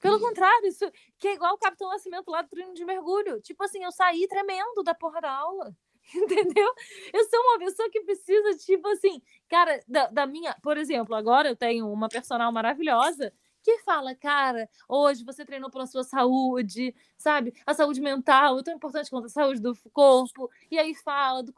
[0.00, 3.40] Pelo contrário, isso que é igual o Capitão Nascimento lá do treino de mergulho.
[3.40, 5.74] Tipo assim, eu saí tremendo da porra da aula.
[6.14, 6.72] Entendeu?
[7.12, 10.54] Eu sou uma pessoa que precisa, tipo assim, cara, da, da minha.
[10.62, 13.32] Por exemplo, agora eu tenho uma personal maravilhosa
[13.66, 17.52] que fala, cara, hoje você treinou pela sua saúde, sabe?
[17.66, 20.48] A saúde mental é tão importante quanto a saúde do corpo.
[20.70, 21.52] E aí fala do,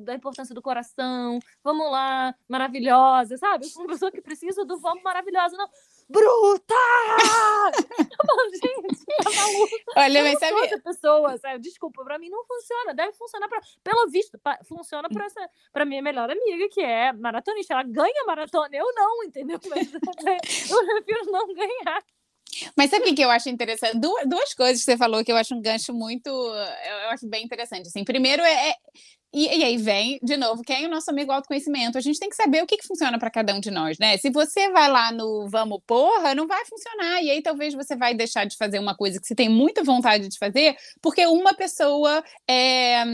[0.00, 1.38] da importância do coração.
[1.62, 3.66] Vamos lá, maravilhosa, sabe?
[3.76, 5.56] Uma pessoa que precisa do vamos maravilhosa.
[5.56, 5.66] Não,
[6.08, 6.74] bruta!
[8.54, 9.76] gente, tá maluca.
[9.96, 10.60] Olha, mas sabe...
[10.66, 11.60] essa pessoa, sabe?
[11.60, 12.94] Desculpa, pra mim não funciona.
[12.94, 13.60] Deve funcionar pra...
[13.82, 14.58] Pelo visto, pra...
[14.64, 15.48] funciona pra, essa...
[15.72, 17.74] pra minha melhor amiga, que é maratonista.
[17.74, 19.58] Ela ganha maratona, eu não, entendeu?
[19.68, 22.02] Mas eu prefiro não ganhar.
[22.76, 23.98] Mas sabe o que eu acho interessante?
[23.98, 26.28] Duas, duas coisas que você falou que eu acho um gancho muito.
[26.28, 27.88] Eu, acho bem interessante.
[27.88, 28.74] Assim, primeiro é, é
[29.34, 31.98] e, e, aí vem, de novo, quem é o nosso amigo autoconhecimento?
[31.98, 34.16] A gente tem que saber o que, que funciona para cada um de nós, né?
[34.16, 37.20] Se você vai lá no vamos porra, não vai funcionar.
[37.20, 40.28] E aí talvez você vai deixar de fazer uma coisa que você tem muita vontade
[40.28, 43.04] de fazer, porque uma pessoa é,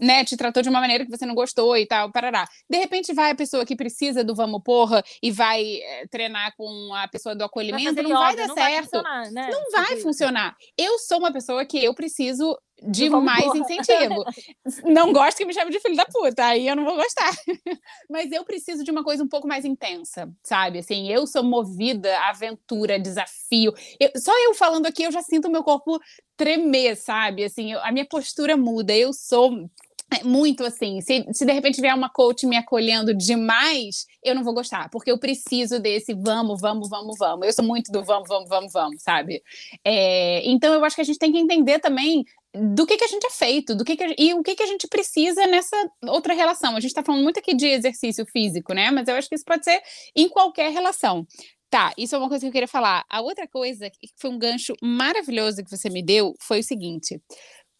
[0.00, 2.48] né, te tratou de uma maneira que você não gostou e tal, parará.
[2.68, 6.92] De repente vai a pessoa que precisa do vamos porra e vai é, treinar com
[6.94, 9.02] a pessoa do acolhimento, não vai dar não certo.
[9.02, 9.50] Vai né?
[9.52, 10.56] Não vai funcionar.
[10.76, 13.58] Eu sou uma pessoa que eu preciso de mais porra.
[13.58, 14.24] incentivo.
[14.84, 17.30] Não gosto que me chame de filho da puta, aí eu não vou gostar.
[18.10, 20.80] Mas eu preciso de uma coisa um pouco mais intensa, sabe?
[20.80, 23.72] Assim, eu sou movida a aventura, desafio.
[23.98, 25.98] Eu, só eu falando aqui, eu já sinto o meu corpo
[26.36, 27.44] tremer, sabe?
[27.44, 28.94] Assim, eu, a minha postura muda.
[28.94, 29.68] Eu sou
[30.12, 34.44] é, muito assim, se, se de repente vier uma coach me acolhendo demais, eu não
[34.44, 37.46] vou gostar, porque eu preciso desse vamos, vamos, vamos, vamos.
[37.46, 39.42] Eu sou muito do vamos, vamos, vamos, vamos, sabe?
[39.84, 43.08] É, então eu acho que a gente tem que entender também do que, que a
[43.08, 46.34] gente é feito, do que, que e o que, que a gente precisa nessa outra
[46.34, 46.76] relação.
[46.76, 48.90] A gente está falando muito aqui de exercício físico, né?
[48.90, 49.82] Mas eu acho que isso pode ser
[50.14, 51.26] em qualquer relação.
[51.68, 53.04] Tá, isso é uma coisa que eu queria falar.
[53.10, 57.20] A outra coisa, que foi um gancho maravilhoso que você me deu, foi o seguinte: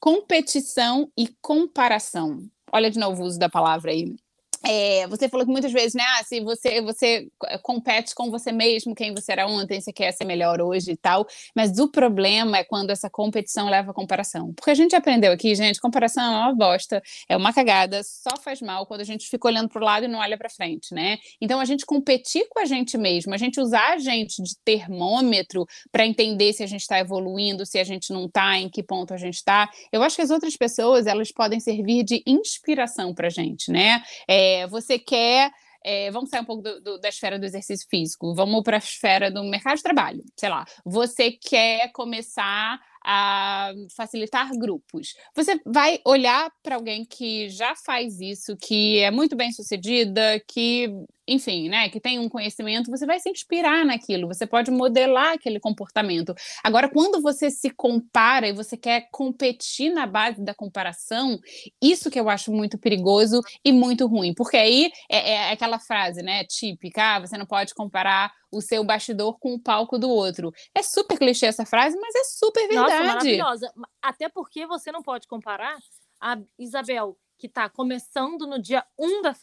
[0.01, 2.41] competição e comparação.
[2.73, 4.17] Olha de novo o uso da palavra aí.
[4.67, 6.03] É, você falou que muitas vezes, né?
[6.19, 7.29] Ah, se você, você
[7.63, 11.27] compete com você mesmo, quem você era ontem, você quer ser melhor hoje e tal.
[11.55, 14.53] Mas o problema é quando essa competição leva a comparação.
[14.55, 18.63] Porque a gente aprendeu aqui, gente, comparação é uma bosta, é uma cagada, só faz
[18.63, 21.19] mal quando a gente fica olhando para o lado e não olha para frente, né?
[21.41, 25.67] Então a gente competir com a gente mesmo, a gente usar a gente de termômetro
[25.93, 29.13] para entender se a gente está evoluindo, se a gente não está, em que ponto
[29.13, 29.69] a gente está.
[29.93, 34.03] Eu acho que as outras pessoas elas podem servir de inspiração para a gente, né?
[34.29, 35.51] É, você quer.
[35.87, 38.79] É, vamos sair um pouco do, do, da esfera do exercício físico, vamos para a
[38.79, 40.25] esfera do mercado de trabalho.
[40.35, 45.15] Sei lá, você quer começar a facilitar grupos.
[45.37, 50.89] Você vai olhar para alguém que já faz isso, que é muito bem sucedida, que
[51.27, 55.59] enfim, né, que tem um conhecimento, você vai se inspirar naquilo, você pode modelar aquele
[55.59, 56.35] comportamento.
[56.63, 61.39] Agora, quando você se compara e você quer competir na base da comparação,
[61.83, 66.23] isso que eu acho muito perigoso e muito ruim, porque aí é, é aquela frase,
[66.23, 70.53] né, típica, ah, você não pode comparar o seu bastidor com o palco do outro.
[70.75, 72.93] É super clichê essa frase, mas é super verdade.
[72.93, 73.73] Nossa, maravilhosa.
[74.01, 75.77] Até porque você não pode comparar
[76.21, 79.35] a Isabel que está começando no dia 1 da,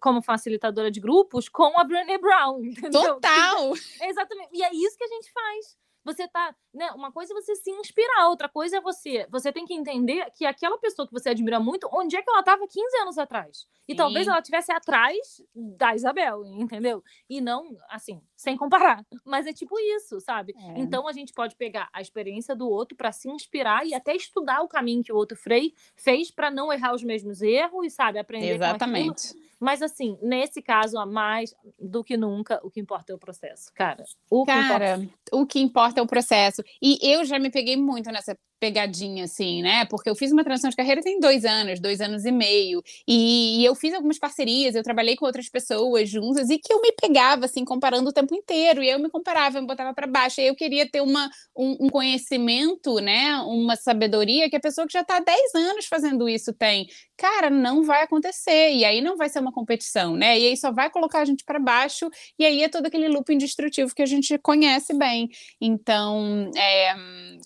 [0.00, 3.14] como facilitadora de grupos com a Brené Brown, entendeu?
[3.14, 3.72] Total!
[4.02, 4.50] Exatamente.
[4.52, 5.76] E é isso que a gente faz.
[6.06, 6.88] Você tá, né?
[6.92, 9.26] Uma coisa é você se inspirar, outra coisa é você.
[9.28, 12.38] Você tem que entender que aquela pessoa que você admira muito, onde é que ela
[12.38, 13.66] estava 15 anos atrás?
[13.88, 13.96] E Sim.
[13.96, 17.02] talvez ela estivesse atrás da Isabel, entendeu?
[17.28, 19.04] E não, assim, sem comparar.
[19.24, 20.54] Mas é tipo isso, sabe?
[20.56, 20.78] É.
[20.78, 24.62] Então a gente pode pegar a experiência do outro para se inspirar e até estudar
[24.62, 28.18] o caminho que o outro frei fez para não errar os mesmos erros, sabe?
[28.18, 29.34] Aprender Exatamente.
[29.58, 33.72] Mas assim, nesse caso, a mais do que nunca, o que importa é o processo,
[33.74, 34.04] cara.
[34.30, 35.36] O cara, que importa...
[35.36, 36.62] o que importa é o processo.
[36.82, 39.84] E eu já me peguei muito nessa pegadinha, assim, né?
[39.86, 42.82] Porque eu fiz uma transição de carreira tem dois anos, dois anos e meio.
[43.06, 46.92] E, eu fiz algumas parcerias, eu trabalhei com outras pessoas juntas e que eu me
[46.92, 48.82] pegava, assim, comparando o tempo inteiro.
[48.82, 50.40] E eu me comparava, eu me botava para baixo.
[50.40, 53.36] E eu queria ter uma, um, um, conhecimento, né?
[53.46, 56.86] Uma sabedoria que a pessoa que já está há 10 anos fazendo isso tem.
[57.16, 58.72] Cara, não vai acontecer.
[58.72, 60.38] E aí não vai ser uma competição, né?
[60.38, 62.08] E aí só vai colocar a gente para baixo.
[62.38, 65.28] E aí é todo aquele loop indestrutivo que a gente conhece bem.
[65.60, 66.94] Então, é,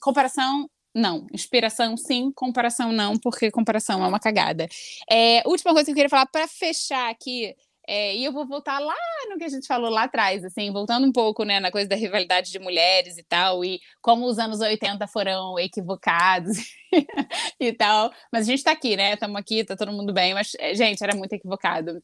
[0.00, 1.26] comparação não.
[1.32, 2.32] Inspiração, sim.
[2.32, 4.68] Comparação, não, porque comparação é uma cagada.
[5.10, 7.54] É, última coisa que eu queria falar para fechar aqui.
[7.88, 8.94] É, e eu vou voltar lá
[9.28, 11.96] no que a gente falou lá atrás, assim, voltando um pouco, né, na coisa da
[11.96, 16.56] rivalidade de mulheres e tal, e como os anos 80 foram equivocados
[17.58, 18.12] e tal.
[18.32, 19.14] Mas a gente tá aqui, né?
[19.14, 22.00] Estamos aqui, tá todo mundo bem, mas, é, gente, era muito equivocado.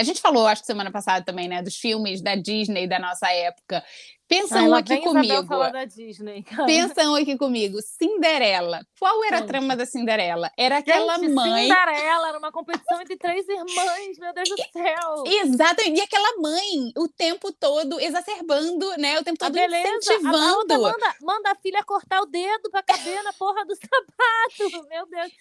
[0.00, 3.30] A gente falou, acho que semana passada também, né, dos filmes da Disney da nossa
[3.30, 3.82] época,
[4.28, 5.46] Pensam Ai, aqui comigo.
[5.86, 7.78] Disney, Pensam aqui comigo.
[7.80, 8.84] Cinderela.
[8.98, 9.44] Qual era Gente.
[9.44, 10.50] a trama da Cinderela?
[10.58, 11.68] Era aquela Gente, mãe.
[11.68, 15.24] Cinderela era uma competição entre três irmãs, meu Deus do céu.
[15.26, 16.00] Exatamente.
[16.00, 19.20] E aquela mãe o tempo todo exacerbando, né?
[19.20, 20.36] O tempo todo incentivando.
[20.36, 23.76] A, a outra manda, manda a filha cortar o dedo pra caber na porra do
[23.76, 24.86] sapato.
[24.90, 25.32] Meu Deus.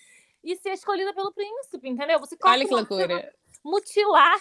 [0.43, 2.19] E ser escolhida pelo príncipe, entendeu?
[2.19, 3.33] Você Olha que loucura.
[3.65, 4.39] Mutilar,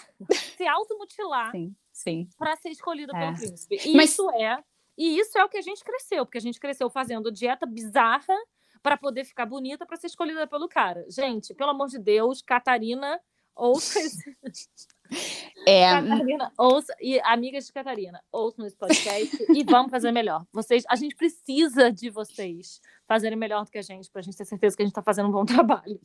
[0.55, 1.51] se automutilar.
[1.51, 2.27] Sim sim.
[2.37, 3.19] Para ser escolhida é.
[3.19, 3.77] pelo príncipe.
[3.85, 4.11] E Mas...
[4.11, 4.61] isso é.
[4.97, 8.35] E isso é o que a gente cresceu, porque a gente cresceu fazendo dieta bizarra
[8.81, 11.05] para poder ficar bonita para ser escolhida pelo cara.
[11.09, 13.19] Gente, pelo amor de Deus, Catarina,
[13.55, 13.99] ouça.
[15.67, 16.01] É...
[16.01, 20.43] Catarina, ouça, e amigas de Catarina, ouçam esse podcast e vamos fazer melhor.
[20.51, 24.37] Vocês, a gente precisa de vocês fazerem melhor do que a gente, para a gente
[24.37, 25.99] ter certeza que a gente está fazendo um bom trabalho.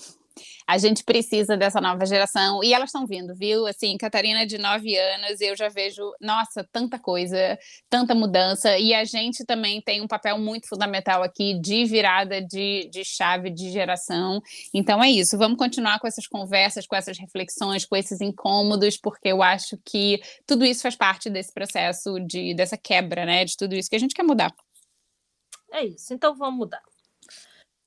[0.66, 3.66] A gente precisa dessa nova geração e elas estão vindo, viu?
[3.66, 9.04] Assim, Catarina de nove anos, eu já vejo, nossa, tanta coisa, tanta mudança e a
[9.04, 14.40] gente também tem um papel muito fundamental aqui de virada de, de chave de geração.
[14.72, 19.28] Então é isso, vamos continuar com essas conversas, com essas reflexões, com esses incômodos, porque
[19.28, 23.44] eu acho que tudo isso faz parte desse processo de dessa quebra, né?
[23.44, 24.54] De tudo isso que a gente quer mudar.
[25.72, 26.82] É isso, então vamos mudar.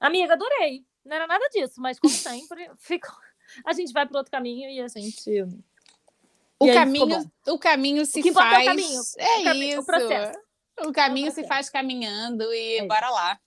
[0.03, 0.85] Amiga, adorei.
[1.05, 3.15] Não era nada disso, mas como sempre, ficou...
[3.65, 5.43] a gente vai para outro caminho e a gente.
[6.59, 8.57] O e caminho, o caminho se o faz.
[8.57, 9.01] É, o caminho.
[9.17, 9.81] é o caminho, isso.
[9.81, 10.39] O, processo.
[10.81, 13.39] o caminho é o se faz caminhando e é bora lá.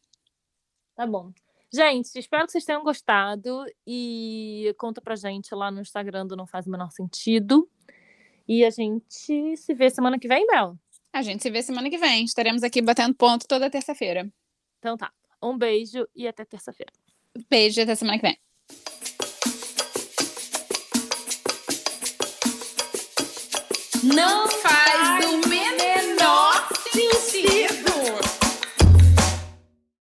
[0.94, 1.30] Tá bom.
[1.72, 6.46] Gente, espero que vocês tenham gostado e conta pra gente lá no Instagram do Não
[6.46, 7.68] Faz o Menor Sentido.
[8.48, 10.78] E a gente se vê semana que vem, Bel?
[11.12, 12.24] A gente se vê semana que vem.
[12.24, 14.30] Estaremos aqui batendo ponto toda terça-feira.
[14.78, 15.12] Então tá.
[15.42, 16.92] Um beijo e até terça-feira.
[17.50, 18.38] Beijo e até semana que vem.
[24.02, 24.55] Não